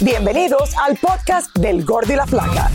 [0.00, 2.68] Bienvenidos al podcast del Gordi y la Flaca.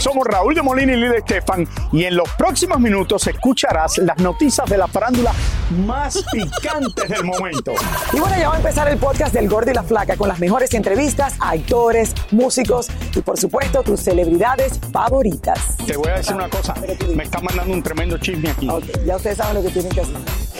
[0.00, 4.66] Somos Raúl de Molina y Lidia Estefan y en los próximos minutos escucharás las noticias
[4.66, 5.30] de la farándula
[5.84, 7.74] más picantes del momento.
[8.14, 10.40] Y bueno, ya va a empezar el podcast del Gordi y la Flaca con las
[10.40, 15.76] mejores entrevistas a actores, músicos y por supuesto tus celebridades favoritas.
[15.86, 16.74] Te voy a decir una cosa,
[17.14, 18.70] me están mandando un tremendo chisme aquí.
[18.70, 20.16] Ok, ya ustedes saben lo que tienen que hacer.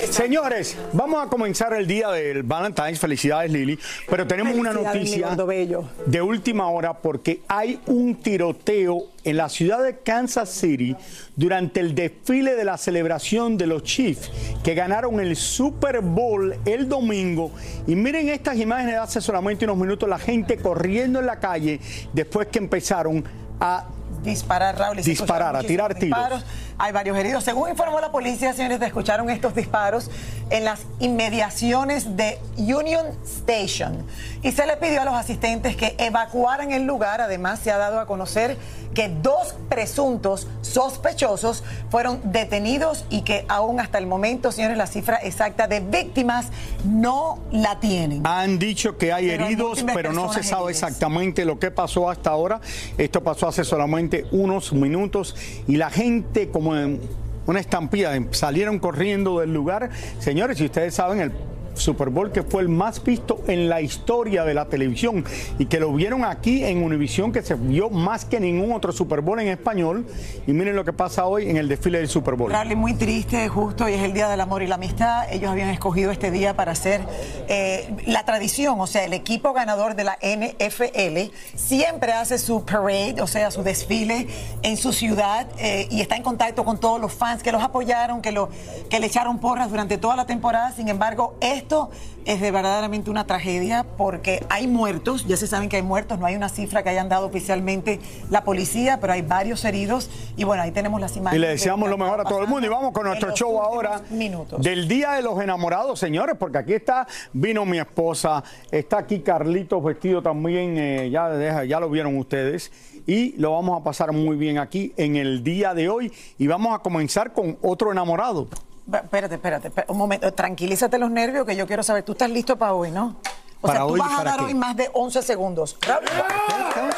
[0.08, 2.98] Señores, vamos a comenzar el día del Valentine's.
[2.98, 3.78] Felicidades, Lili.
[4.08, 9.82] Pero tenemos una noticia gordo de última hora porque hay un tiroteo en la ciudad
[9.82, 10.96] de Kansas City
[11.36, 14.30] durante el desfile de la celebración de los Chiefs
[14.62, 17.52] que ganaron el Super Bowl el domingo.
[17.86, 21.80] Y miren estas imágenes de hace solamente unos minutos, la gente corriendo en la calle
[22.12, 23.24] después que empezaron
[23.60, 23.86] a
[24.22, 24.96] Disparar, Raúl.
[24.98, 26.18] Disparar, a tirar tiros.
[26.18, 26.44] disparos.
[26.83, 27.45] Hay varios heridos.
[27.45, 30.11] Según informó la policía, señores, escucharon estos disparos
[30.48, 34.06] en las inmediaciones de Union Station.
[34.42, 37.20] Y se le pidió a los asistentes que evacuaran el lugar.
[37.20, 38.56] Además, se ha dado a conocer
[38.95, 45.17] que dos presuntos sospechosos fueron detenidos y que aún hasta el momento, señores, la cifra
[45.17, 46.47] exacta de víctimas
[46.84, 48.27] no la tienen.
[48.27, 50.83] Han dicho que hay Pero heridos, pero no se sabe heridas.
[50.83, 52.62] exactamente lo que pasó hasta ahora.
[52.97, 55.37] Esto pasó hace solamente unos minutos
[55.69, 57.00] y la gente como en
[57.46, 59.90] una estampida salieron corriendo del lugar.
[60.18, 61.32] Señores, si ustedes saben, el
[61.74, 65.24] Super Bowl que fue el más visto en la historia de la televisión
[65.58, 69.20] y que lo vieron aquí en Univisión que se vio más que ningún otro Super
[69.20, 70.06] Bowl en español
[70.46, 72.50] y miren lo que pasa hoy en el desfile del Super Bowl.
[72.50, 75.32] Rally muy triste, justo, y es el Día del Amor y la Amistad.
[75.32, 77.00] Ellos habían escogido este día para hacer
[77.48, 83.20] eh, la tradición, o sea, el equipo ganador de la NFL siempre hace su parade,
[83.20, 84.26] o sea, su desfile
[84.62, 88.22] en su ciudad eh, y está en contacto con todos los fans que los apoyaron,
[88.22, 88.50] que, lo,
[88.88, 90.72] que le echaron porras durante toda la temporada.
[90.72, 91.91] Sin embargo, esto
[92.25, 96.26] es de verdaderamente una tragedia porque hay muertos, ya se saben que hay muertos, no
[96.26, 98.00] hay una cifra que hayan dado oficialmente
[98.31, 101.41] la policía, pero hay varios heridos y bueno, ahí tenemos las Y imágenes.
[101.41, 102.66] le de deseamos lo mejor a todo el mundo.
[102.66, 104.62] Y vamos con nuestro show ahora Minutos.
[104.62, 109.82] del Día de los Enamorados, señores, porque aquí está, vino mi esposa, está aquí Carlitos
[109.82, 112.72] vestido también, eh, ya, ya lo vieron ustedes.
[113.06, 116.12] Y lo vamos a pasar muy bien aquí en el día de hoy.
[116.38, 118.48] Y vamos a comenzar con otro enamorado.
[118.93, 122.56] Espérate, espérate, espérate, un momento, tranquilízate los nervios que yo quiero saber, tú estás listo
[122.56, 123.17] para hoy, ¿no?
[123.61, 124.01] O ¿Para sea, tú hoy?
[124.01, 124.45] vas a ¿Para dar qué?
[124.47, 125.77] hoy más de 11 segundos.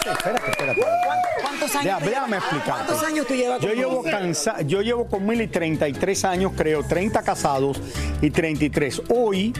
[0.04, 0.80] Espérate, espérate, espérate.
[0.80, 2.00] ¿cuántos- ¿Cuántos años?
[2.00, 2.70] Déjame llevas- explicarte.
[2.86, 4.10] ¿Cuántos años tú llevas Yo con llevo, Lucy?
[4.10, 7.80] cansa- yo llevo con Mili 33 años, creo, 30 casados
[8.20, 9.00] y 33.
[9.14, 9.52] Hoy,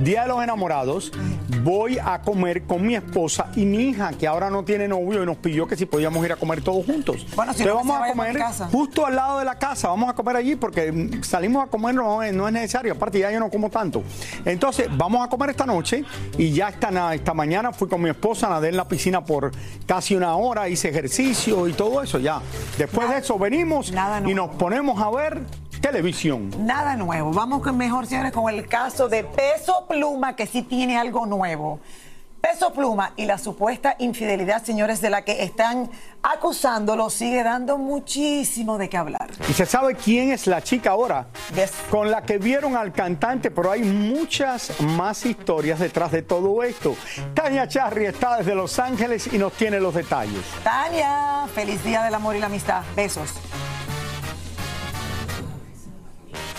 [0.00, 1.12] Día de los Enamorados,
[1.62, 5.26] voy a comer con mi esposa y mi hija, que ahora no tiene novio y
[5.26, 7.26] nos pidió que si podíamos ir a comer todos juntos.
[7.36, 10.14] Bueno, si Entonces no, vamos a comer justo al lado de la casa, vamos a
[10.14, 13.50] comer allí porque salimos a comer, no, es- no es necesario, aparte ya yo no
[13.50, 14.02] como tanto.
[14.46, 16.02] Entonces, vamos a comer esta noche
[16.38, 19.50] y ya esta, esta mañana fui con mi esposa, nadé en la piscina por
[19.90, 22.40] casi una hora, hice ejercicio y todo eso ya.
[22.78, 25.40] Después de eso venimos nada y nos ponemos a ver
[25.80, 26.48] televisión.
[26.64, 27.32] Nada nuevo.
[27.32, 31.80] Vamos mejor, señores, con el caso de Peso Pluma, que sí tiene algo nuevo.
[32.40, 35.90] Peso Pluma y la supuesta infidelidad, señores, de la que están
[36.22, 39.30] acusándolo, sigue dando muchísimo de qué hablar.
[39.48, 41.72] Y se sabe quién es la chica ahora Yes.
[41.90, 46.96] con la que vieron al cantante, pero hay muchas más historias detrás de todo esto.
[47.34, 50.42] Tania Charry está desde Los Ángeles y nos tiene los detalles.
[50.64, 52.82] Tania, feliz día del amor y la amistad.
[52.96, 53.30] Besos.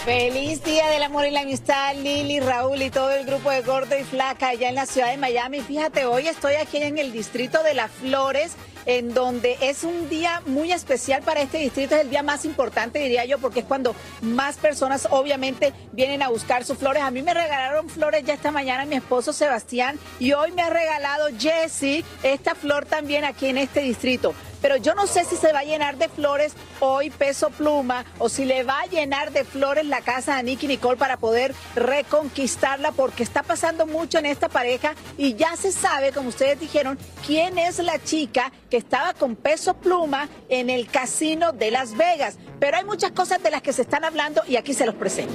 [0.06, 3.96] Feliz Día del Amor y la Amistad, Lili, Raúl y todo el grupo de Gordo
[3.96, 5.62] y Flaca allá en la ciudad de Miami.
[5.62, 8.54] Fíjate, hoy estoy aquí en el distrito de Las Flores,
[8.88, 12.98] en donde es un día muy especial para este distrito, es el día más importante,
[12.98, 17.04] diría yo, porque es cuando más personas obviamente vienen a buscar sus flores.
[17.04, 20.72] A mí me regalaron flores ya esta mañana mi esposo Sebastián y hoy me ha
[20.72, 25.52] regalado Jesse esta flor también aquí en este distrito pero yo no sé si se
[25.52, 29.44] va a llenar de flores hoy Peso Pluma o si le va a llenar de
[29.44, 34.50] flores la casa de Nicky Nicole para poder reconquistarla porque está pasando mucho en esta
[34.50, 39.36] pareja y ya se sabe, como ustedes dijeron, quién es la chica que estaba con
[39.36, 42.38] Peso Pluma en el casino de Las Vegas.
[42.60, 45.34] Pero hay muchas cosas de las que se están hablando y aquí se los presento.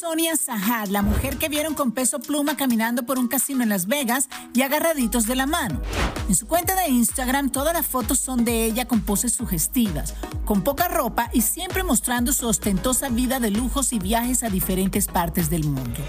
[0.00, 3.86] Sonia Sahar, la mujer que vieron con peso pluma caminando por un casino en Las
[3.86, 5.78] Vegas y agarraditos de la mano.
[6.26, 10.14] En su cuenta de Instagram, todas las fotos son de ella con poses sugestivas,
[10.46, 15.06] con poca ropa y siempre mostrando su ostentosa vida de lujos y viajes a diferentes
[15.06, 16.00] partes del mundo.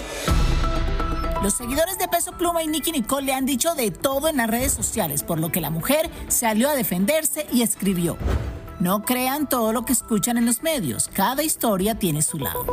[1.44, 4.49] Los seguidores de Peso Pluma y Nicky Nicole le han dicho de todo en las
[4.49, 8.15] redes sociales, por lo que la mujer salió a defenderse y escribió.
[8.79, 12.65] No crean todo lo que escuchan en los medios, cada historia tiene su lado.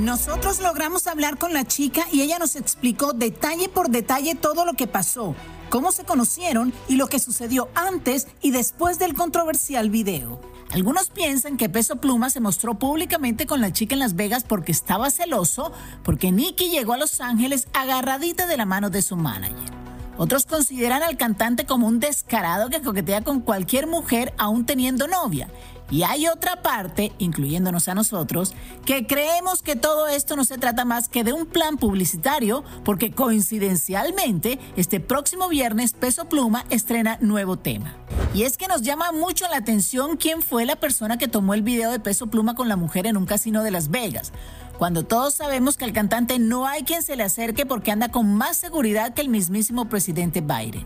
[0.00, 4.74] Nosotros logramos hablar con la chica y ella nos explicó detalle por detalle todo lo
[4.74, 5.36] que pasó,
[5.70, 10.40] cómo se conocieron y lo que sucedió antes y después del controversial video.
[10.72, 14.72] Algunos piensan que Peso Pluma se mostró públicamente con la chica en Las Vegas porque
[14.72, 15.70] estaba celoso,
[16.02, 19.72] porque Nicky llegó a Los Ángeles agarradita de la mano de su manager.
[20.16, 25.48] Otros consideran al cantante como un descarado que coquetea con cualquier mujer aún teniendo novia.
[25.90, 28.54] Y hay otra parte, incluyéndonos a nosotros,
[28.84, 33.12] que creemos que todo esto no se trata más que de un plan publicitario, porque
[33.12, 37.94] coincidencialmente, este próximo viernes Peso Pluma estrena nuevo tema.
[38.34, 41.62] Y es que nos llama mucho la atención quién fue la persona que tomó el
[41.62, 44.32] video de Peso Pluma con la mujer en un casino de Las Vegas
[44.78, 48.34] cuando todos sabemos que al cantante no hay quien se le acerque porque anda con
[48.34, 50.84] más seguridad que el mismísimo presidente Biden.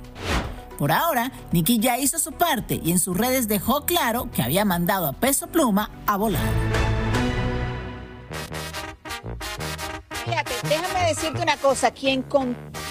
[0.78, 4.64] Por ahora, Nicky ya hizo su parte y en sus redes dejó claro que había
[4.64, 6.40] mandado a Peso Pluma a volar.
[10.24, 12.24] Fíjate, déjame decirte una cosa, quien,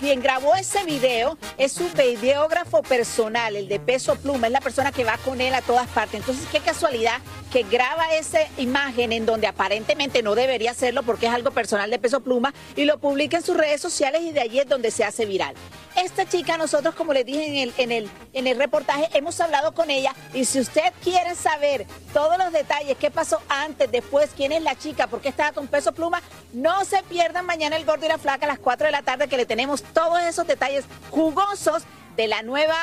[0.01, 4.91] quien grabó ese video es su videógrafo personal, el de Peso Pluma, es la persona
[4.91, 6.19] que va con él a todas partes.
[6.19, 7.19] Entonces, qué casualidad
[7.51, 11.99] que graba esa imagen en donde aparentemente no debería hacerlo porque es algo personal de
[11.99, 15.03] Peso Pluma y lo publica en sus redes sociales y de allí es donde se
[15.03, 15.55] hace viral.
[15.95, 19.73] Esta chica, nosotros, como les dije en el, en el, en el reportaje, hemos hablado
[19.73, 24.51] con ella y si usted quiere saber todos los detalles, qué pasó antes, después, quién
[24.51, 26.21] es la chica, por qué estaba con Peso Pluma,
[26.53, 29.27] no se pierdan mañana el gordo y la flaca a las 4 de la tarde
[29.27, 31.83] que le tenemos todos esos detalles jugosos
[32.15, 32.75] de la nueva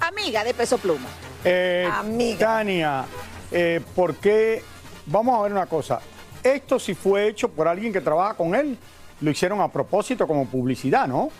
[0.00, 1.08] amiga de Peso Pluma.
[1.44, 2.38] Eh, Amiga.
[2.38, 3.04] Tania,
[3.50, 4.62] eh, ¿por qué?
[5.06, 6.00] Vamos a ver una cosa.
[6.42, 8.78] Esto si fue hecho por alguien que trabaja con él,
[9.20, 11.30] lo hicieron a propósito como publicidad, ¿no?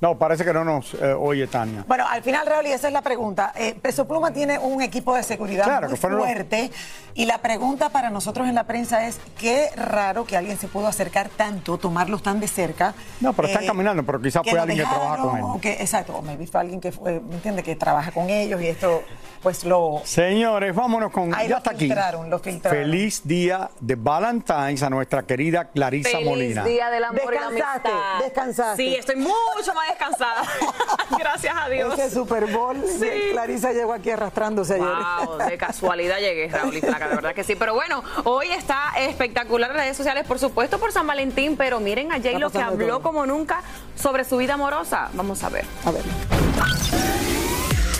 [0.00, 1.84] No, parece que no nos eh, oye Tania.
[1.88, 3.52] Bueno, al final, Raúl, y esa es la pregunta.
[3.56, 6.70] Eh, Peso Pluma tiene un equipo de seguridad Claro, muy los- fuerte.
[7.14, 10.86] Y la pregunta para nosotros en la prensa es: qué raro que alguien se pudo
[10.86, 12.94] acercar tanto, tomarlos tan de cerca.
[13.20, 15.56] No, pero están eh, caminando, pero quizás fue alguien que trabaja con dejaron, él.
[15.56, 17.62] o que- exacto, o maybe fue alguien que, fue, ¿me entiende?
[17.64, 19.02] Que trabaja con ellos y esto,
[19.42, 20.00] pues lo.
[20.04, 21.34] Señores, vámonos con.
[21.34, 21.86] Ahí ya lo está aquí.
[21.86, 22.78] filtraron, lo filtraron.
[22.84, 26.64] Feliz día de Valentine's a nuestra querida Clarisa Feliz Molina.
[26.64, 28.24] día del amor y la Descansaste, amistad.
[28.24, 28.82] descansaste.
[28.84, 30.42] Sí, estoy mucho más descansada.
[31.18, 31.98] Gracias a Dios.
[31.98, 33.08] Ese Super Bowl, Sí.
[33.32, 34.86] Clarisa llegó aquí arrastrándose ayer.
[35.26, 37.54] Wow, de casualidad llegué, Raúl y Flaca, de verdad que sí.
[37.56, 42.12] Pero bueno, hoy está espectacular en redes sociales, por supuesto, por San Valentín, pero miren
[42.12, 43.02] a J-Lo que pasando de habló todo.
[43.02, 43.60] como nunca
[43.96, 45.08] sobre su vida amorosa.
[45.14, 45.64] Vamos a ver.
[45.84, 46.47] A ver.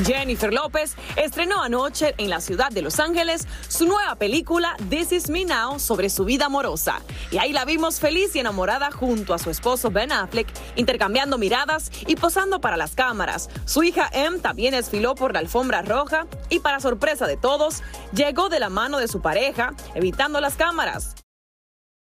[0.04, 5.30] Jennifer López estrenó anoche en la ciudad de Los Ángeles su nueva película This Is
[5.30, 7.00] Me Now sobre su vida amorosa.
[7.30, 11.90] Y ahí la vimos feliz y enamorada junto a su esposo Ben Affleck, intercambiando miradas
[12.06, 13.48] y posando para las cámaras.
[13.64, 18.48] Su hija Em también desfiló por la alfombra roja y para sorpresa de todos, llegó
[18.48, 21.16] de la mano de su pareja, evitando las cámaras.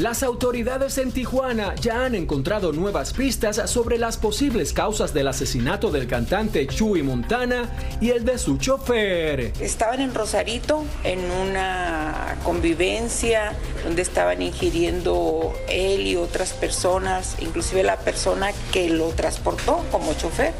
[0.00, 5.90] Las autoridades en Tijuana ya han encontrado nuevas pistas sobre las posibles causas del asesinato
[5.90, 7.68] del cantante Chuy Montana
[8.00, 9.52] y el de su chofer.
[9.60, 13.52] Estaban en Rosarito en una convivencia
[13.84, 20.54] donde estaban ingiriendo él y otras personas, inclusive la persona que lo transportó como chofer.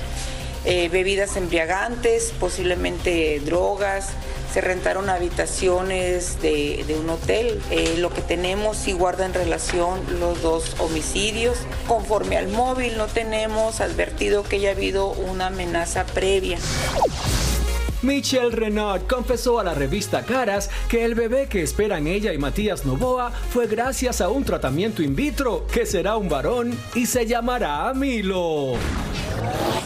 [0.66, 4.10] eh, bebidas embriagantes, posiblemente drogas,
[4.52, 7.60] se rentaron habitaciones de, un hotel.
[7.70, 11.58] Eh, lo que tenemos sí guarda en relación los dos homicidios.
[11.86, 16.58] Conforme al móvil no tenemos advertido que haya habido una amenaza previa.
[18.02, 22.86] Michelle Renaud confesó a la revista Caras que el bebé que esperan ella y Matías
[22.86, 27.92] Novoa fue gracias a un tratamiento in vitro que será un varón y se llamará
[27.94, 28.74] Milo.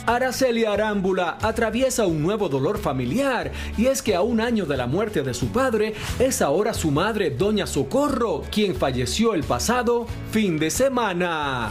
[0.06, 4.86] Araceli Arámbula atraviesa un nuevo dolor familiar y es que a un año de la
[4.86, 10.58] muerte de su padre es ahora su madre Doña Socorro quien falleció el pasado fin
[10.58, 11.70] de semana.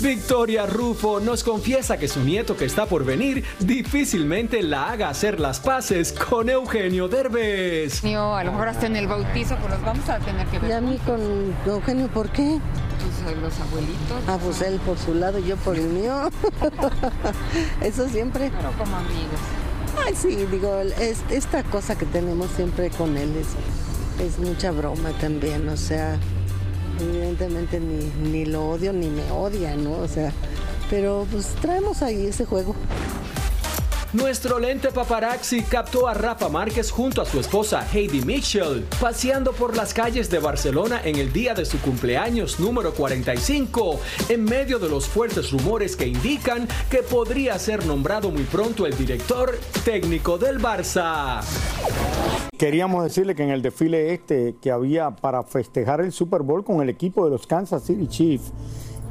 [0.00, 5.40] Victoria Rufo nos confiesa que su nieto que está por venir difícilmente la haga hacer
[5.40, 8.04] las paces con Eugenio Derbez.
[8.04, 10.70] a lo mejor hasta en el bautizo, pues los vamos a tener que ver.
[10.70, 11.20] ¿Y a mí con
[11.66, 12.60] Eugenio por qué?
[13.24, 14.22] Pues los abuelitos.
[14.26, 16.30] Ah, pues él por su lado y yo por el mío.
[17.82, 18.52] Eso siempre.
[18.56, 19.40] Pero como amigos.
[20.04, 25.10] Ay, sí, digo, es, esta cosa que tenemos siempre con él es, es mucha broma
[25.20, 26.18] también, o sea,
[27.00, 29.98] evidentemente ni, ni lo odio ni me odia, ¿no?
[29.98, 30.32] O sea,
[30.90, 32.74] pero pues traemos ahí ese juego.
[34.14, 39.76] Nuestro lente paparazzi captó a Rafa Márquez junto a su esposa Heidi Mitchell paseando por
[39.76, 44.00] las calles de Barcelona en el día de su cumpleaños número 45,
[44.30, 48.96] en medio de los fuertes rumores que indican que podría ser nombrado muy pronto el
[48.96, 51.42] director técnico del Barça.
[52.58, 56.82] Queríamos decirle que en el desfile este que había para festejar el Super Bowl con
[56.82, 58.52] el equipo de los Kansas City Chiefs,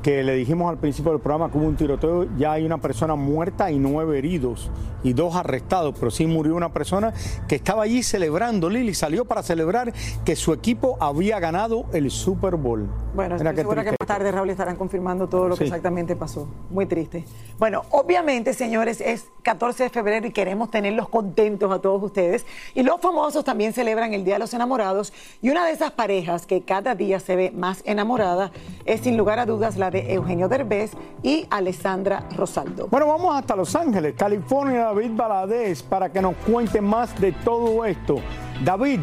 [0.01, 3.15] que le dijimos al principio del programa que hubo un tiroteo, ya hay una persona
[3.15, 4.69] muerta y nueve heridos
[5.03, 7.13] y dos arrestados, pero sí murió una persona
[7.47, 9.93] que estaba allí celebrando, Lili, salió para celebrar
[10.25, 12.87] que su equipo había ganado el Super Bowl.
[13.13, 16.47] Bueno, estoy segura que más tarde, Raúl, estarán confirmando todo lo que exactamente pasó.
[16.69, 17.25] Muy triste.
[17.57, 22.45] Bueno, obviamente, señores, es 14 de febrero y queremos tenerlos contentos a todos ustedes.
[22.75, 25.13] Y los famosos también celebran el Día de los Enamorados.
[25.41, 28.51] Y una de esas parejas que cada día se ve más enamorada
[28.85, 30.91] es, sin lugar a dudas, la de Eugenio Derbez
[31.23, 32.87] y Alessandra Rosaldo.
[32.87, 37.85] Bueno, vamos hasta Los Ángeles, California, David Baladés, para que nos cuente más de todo
[37.85, 38.17] esto.
[38.63, 39.01] David,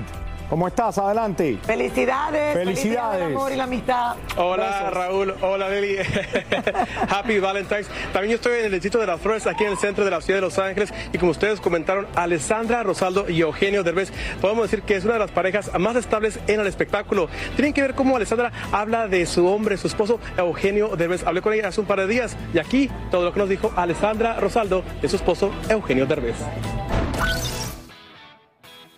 [0.48, 0.98] ¿Cómo estás?
[0.98, 1.58] Adelante.
[1.62, 2.54] Felicidades.
[2.54, 3.22] Felicidades.
[3.22, 4.16] el amor y la amistad.
[4.36, 5.96] Hola Raúl, hola Lili.
[7.08, 7.88] Happy Valentine's.
[8.12, 10.20] También yo estoy en el distrito de las Flores, aquí en el centro de la
[10.20, 10.92] ciudad de Los Ángeles.
[11.12, 15.20] Y como ustedes comentaron, Alessandra Rosaldo y Eugenio Derbez, podemos decir que es una de
[15.20, 17.28] las parejas más estables en el espectáculo.
[17.56, 21.26] Tienen que ver cómo Alessandra habla de su hombre, su esposo Eugenio Derbez.
[21.26, 23.72] Hablé con ella hace un par de días y aquí todo lo que nos dijo
[23.76, 26.36] Alessandra Rosaldo de su esposo Eugenio Derbez.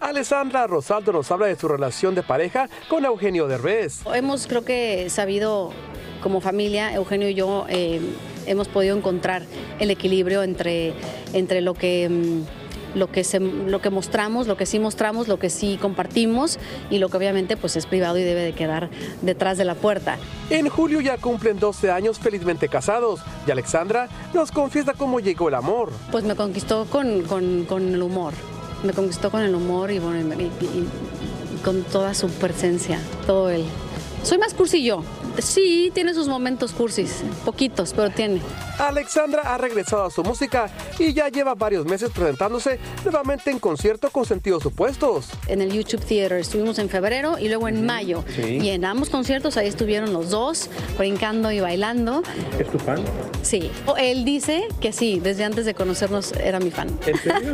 [0.00, 4.00] Alessandra Rosaldo nos habla de su relación de pareja con Eugenio Derbez.
[4.15, 5.73] Hemos creo que sabido
[6.23, 8.00] como familia, Eugenio y yo eh,
[8.47, 9.43] hemos podido encontrar
[9.79, 10.93] el equilibrio entre,
[11.33, 12.09] entre lo que...
[12.09, 16.59] mm, lo que, se- lo que mostramos, lo que sí mostramos, lo que sí compartimos
[16.88, 18.88] y lo que obviamente pues es privado y debe de quedar
[19.21, 20.17] detrás de la puerta.
[20.49, 25.57] En julio ya cumplen 12 años felizmente casados y Alexandra nos confiesa cómo llegó el
[25.57, 25.91] amor.
[26.11, 28.33] Pues me conquistó con, con- con el humor,
[28.83, 30.88] me conquistó con el humor y, y
[31.64, 33.64] con toda su presencia, todo él.
[34.23, 35.02] Soy más cursi yo.
[35.38, 38.40] Sí, tiene sus momentos cursis, poquitos, pero tiene.
[38.78, 44.11] Alexandra ha regresado a su música y ya lleva varios meses presentándose nuevamente en concierto
[44.11, 45.28] con sentidos opuestos.
[45.47, 48.25] En el YouTube Theater estuvimos en febrero y luego en mayo.
[48.35, 48.59] Sí.
[48.59, 52.23] Y en ambos conciertos ahí estuvieron los dos, brincando y bailando.
[52.59, 53.02] ¿Es tu fan?
[53.43, 53.71] Sí.
[53.99, 56.88] Él dice que sí, desde antes de conocernos era mi fan.
[57.07, 57.52] ¿En serio?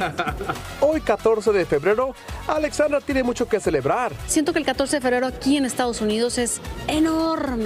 [0.80, 2.14] Hoy 14 de febrero,
[2.46, 4.12] Alexandra tiene mucho que celebrar.
[4.26, 7.01] Siento que el 14 de febrero aquí en Estados Unidos es enorme,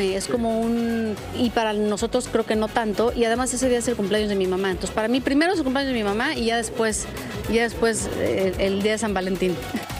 [0.00, 1.14] es como un...
[1.36, 4.36] Y para nosotros creo que no tanto, y además ese día es el cumpleaños de
[4.36, 4.70] mi mamá.
[4.70, 7.06] Entonces para mí primero es el cumpleaños de mi mamá y ya después,
[7.52, 9.54] ya después eh, el día de San Valentín.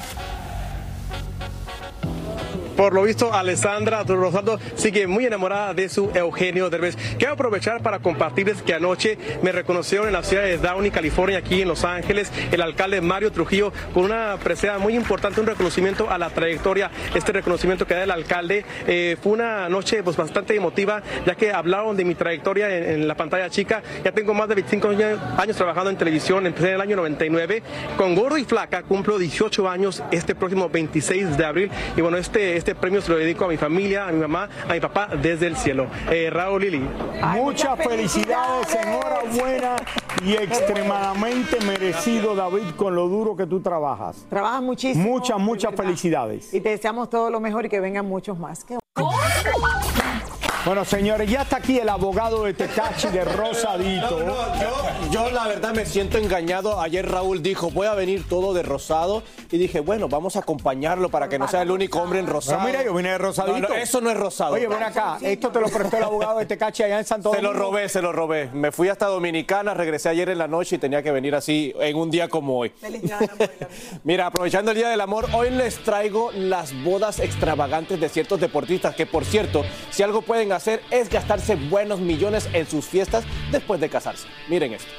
[2.76, 6.97] Por lo visto, Alessandra Rosaldo sigue muy enamorada de su Eugenio Derbez.
[7.16, 11.62] Quiero aprovechar para compartirles que anoche me reconocieron en la ciudad de Downey, California, aquí
[11.62, 16.18] en Los Ángeles, el alcalde Mario Trujillo, con una presea muy importante, un reconocimiento a
[16.18, 16.90] la trayectoria.
[17.14, 21.52] Este reconocimiento que da el alcalde eh, fue una noche pues, bastante emotiva, ya que
[21.52, 23.83] hablaron de mi trayectoria en, en la pantalla chica.
[24.04, 27.62] Ya tengo más de 25 años, años trabajando en televisión, empecé en el año 99.
[27.97, 31.71] Con Gordo y Flaca cumplo 18 años este próximo 26 de abril.
[31.97, 34.73] Y bueno, este, este premio se lo dedico a mi familia, a mi mamá, a
[34.73, 35.87] mi papá desde el cielo.
[36.11, 36.83] Eh, Raúl Lili.
[37.35, 39.77] Muchas felicidades, enhorabuena
[40.25, 44.27] y extremadamente merecido, David, con lo duro que tú trabajas.
[44.29, 45.09] Trabajas muchísimo.
[45.09, 46.53] Muchas, muchas felicidades.
[46.53, 48.65] Y te deseamos todo lo mejor y que vengan muchos más.
[50.67, 54.19] Bueno, señores, ya está aquí el abogado de Tecachi de Rosadito.
[54.19, 56.81] No, no, yo, yo la verdad me siento engañado.
[56.81, 59.23] Ayer Raúl dijo, voy a venir todo de rosado.
[59.53, 62.67] Y dije, bueno, vamos a acompañarlo para que no sea el único hombre en rosado.
[62.67, 63.61] Mira, yo vine de rosadito.
[63.61, 64.55] No, no, eso no es rosado.
[64.55, 67.41] Oye, ven acá, esto te lo prestó el abogado de Tecachi allá en Santo Se
[67.41, 67.71] lo Domingo.
[67.71, 68.51] robé, se lo robé.
[68.53, 71.97] Me fui hasta Dominicana, regresé ayer en la noche y tenía que venir así en
[71.97, 72.73] un día como hoy.
[74.03, 78.97] Mira, aprovechando el Día del Amor, hoy les traigo las bodas extravagantes de ciertos deportistas
[78.97, 80.56] que, por cierto, si algo pueden hacer
[80.91, 84.29] es gastarse buenos millones en sus fiestas después de casarse.
[84.49, 84.91] Miren esto.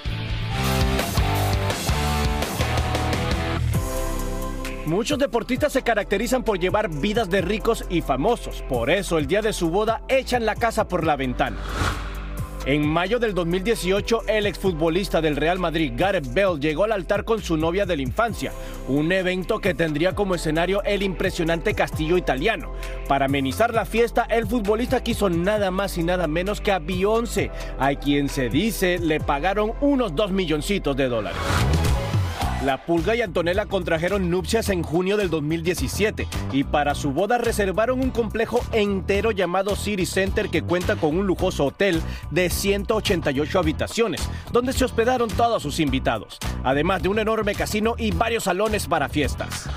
[4.86, 8.64] Muchos deportistas se caracterizan por llevar vidas de ricos y famosos.
[8.70, 11.58] Por eso, el día de su boda echan la casa por la ventana.
[12.68, 17.42] En mayo del 2018, el exfutbolista del Real Madrid, Gareth Bale, llegó al altar con
[17.42, 18.52] su novia de la infancia,
[18.90, 22.74] un evento que tendría como escenario el impresionante castillo italiano.
[23.08, 27.52] Para amenizar la fiesta, el futbolista quiso nada más y nada menos que a Beyoncé,
[27.80, 31.40] a quien se dice le pagaron unos 2 milloncitos de dólares.
[32.64, 38.00] La Pulga y Antonella contrajeron nupcias en junio del 2017 y para su boda reservaron
[38.00, 44.28] un complejo entero llamado City Center que cuenta con un lujoso hotel de 188 habitaciones,
[44.52, 49.08] donde se hospedaron todos sus invitados, además de un enorme casino y varios salones para
[49.08, 49.70] fiestas.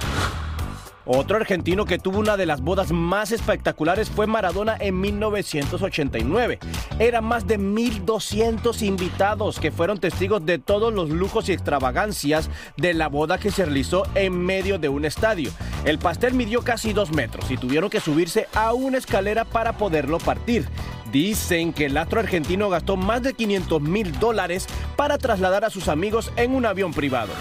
[1.12, 6.60] Otro argentino que tuvo una de las bodas más espectaculares fue Maradona en 1989.
[7.00, 12.94] Eran más de 1.200 invitados que fueron testigos de todos los lujos y extravagancias de
[12.94, 15.50] la boda que se realizó en medio de un estadio.
[15.84, 20.18] El pastel midió casi dos metros y tuvieron que subirse a una escalera para poderlo
[20.18, 20.68] partir.
[21.10, 25.88] Dicen que el astro argentino gastó más de 500 mil dólares para trasladar a sus
[25.88, 27.32] amigos en un avión privado.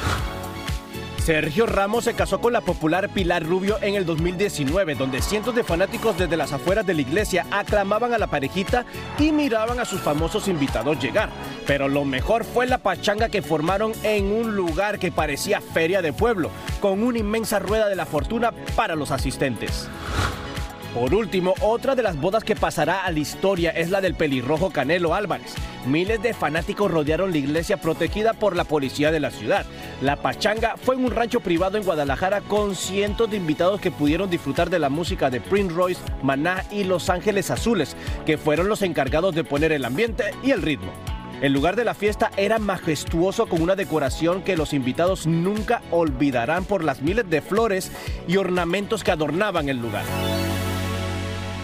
[1.29, 5.63] Sergio Ramos se casó con la popular Pilar Rubio en el 2019, donde cientos de
[5.63, 8.83] fanáticos desde las afueras de la iglesia aclamaban a la parejita
[9.19, 11.29] y miraban a sus famosos invitados llegar.
[11.67, 16.13] Pero lo mejor fue la pachanga que formaron en un lugar que parecía feria de
[16.13, 19.87] pueblo, con una inmensa rueda de la fortuna para los asistentes.
[21.00, 24.70] Por último, otra de las bodas que pasará a la historia es la del pelirrojo
[24.70, 25.55] Canelo Álvarez.
[25.88, 29.66] Miles de fanáticos rodearon la iglesia protegida por la policía de la ciudad.
[30.01, 34.29] La pachanga fue en un rancho privado en Guadalajara con cientos de invitados que pudieron
[34.29, 38.81] disfrutar de la música de Prince Royce, Maná y Los Ángeles Azules, que fueron los
[38.81, 40.92] encargados de poner el ambiente y el ritmo.
[41.42, 46.66] El lugar de la fiesta era majestuoso con una decoración que los invitados nunca olvidarán
[46.66, 47.90] por las miles de flores
[48.27, 50.03] y ornamentos que adornaban el lugar.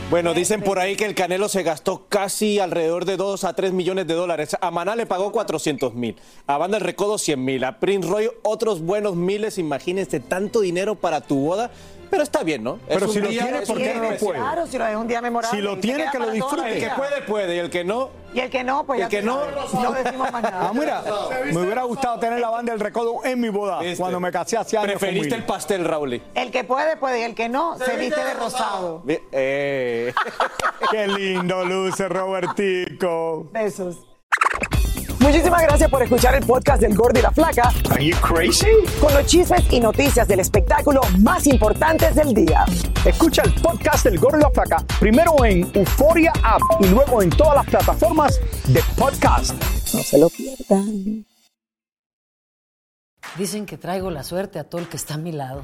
[0.08, 3.74] Bueno, dicen por ahí que el Canelo se gastó casi alrededor de 2 a 3
[3.74, 4.56] millones de dólares.
[4.62, 6.15] A Maná le pagó 400 mil,
[6.46, 9.58] a Banda del Recodo 100 mil, a Prince Roy otros buenos miles.
[9.58, 11.72] Imagínense tanto dinero para tu boda.
[12.10, 12.80] Pero está bien, ¿no?
[12.88, 14.39] Pero si lo tiene, ¿por qué no lo puede?
[14.39, 15.58] Claro, si lo es un día memorable.
[15.58, 16.74] Si lo tiene, que lo disfrute.
[16.74, 19.22] El que puede, puede, y el que no, Y el que no, pues el que
[19.22, 19.39] no,
[19.74, 20.70] no decimos más nada.
[20.70, 21.04] Ah, mira,
[21.46, 24.58] me hubiera gustado tener la banda del recodo en mi boda Este, cuando me casé
[24.58, 24.91] hace años.
[24.91, 26.22] preferiste el pastel, Raúl.
[26.34, 27.20] El que puede, puede.
[27.20, 29.04] Y el que no, se viste de rosado.
[29.08, 30.13] Eh.
[30.91, 33.48] Qué lindo luce, Robertico.
[33.52, 34.14] Besos.
[35.19, 37.71] Muchísimas gracias por escuchar el podcast del Gordo y la Flaca.
[37.89, 38.67] Are you crazy?
[39.01, 42.65] Con los chismes y noticias del espectáculo más importantes del día.
[43.06, 47.30] Escucha el podcast del Gordo y la Flaca primero en Euforia App y luego en
[47.30, 49.54] todas las plataformas de podcast.
[49.93, 51.25] No se lo pierdan.
[53.38, 55.63] Dicen que traigo la suerte a todo el que está a mi lado.